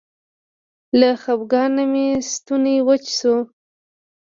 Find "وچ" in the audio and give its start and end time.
2.87-3.05